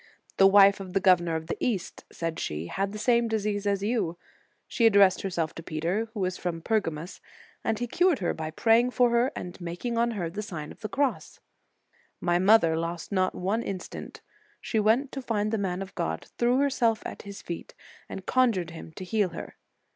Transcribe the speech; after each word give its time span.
The 0.37 0.47
wife 0.47 0.79
of 0.79 0.93
the 0.93 0.99
Governor 0.99 1.35
of 1.35 1.45
the 1.45 1.57
East, 1.63 2.05
said 2.11 2.39
she, 2.39 2.65
had 2.65 2.91
the 2.91 2.97
same 2.97 3.27
disease 3.27 3.67
as 3.67 3.83
you. 3.83 4.17
She 4.67 4.87
addressed 4.87 5.21
herself 5.21 5.53
to 5.53 5.61
Peter, 5.61 6.09
who 6.15 6.25
is 6.25 6.39
from 6.39 6.59
Per 6.63 6.81
gamus, 6.81 7.19
and 7.63 7.77
he 7.77 7.85
cured 7.85 8.17
her 8.17 8.33
by 8.33 8.49
praying 8.49 8.89
for 8.89 9.11
her 9.11 9.31
and 9.35 9.61
making 9.61 9.99
on 9.99 10.09
her 10.17 10.27
the 10.27 10.41
Sign 10.41 10.71
of 10.71 10.81
the 10.81 10.89
Cross. 10.89 11.39
"My 12.19 12.39
mother 12.39 12.75
lost 12.75 13.11
not 13.11 13.35
one 13.35 13.61
instant. 13.61 14.21
She 14.59 14.79
went 14.79 15.11
to 15.11 15.21
find 15.21 15.51
the 15.51 15.59
man 15.59 15.83
of 15.83 15.93
God, 15.93 16.25
threw 16.35 16.57
herself 16.57 17.03
at 17.05 17.21
his 17.21 17.43
feet, 17.43 17.75
and 18.09 18.25
conjured 18.25 18.71
him 18.71 18.93
to 18.93 19.03
heal 19.03 19.29
her. 19.29 19.55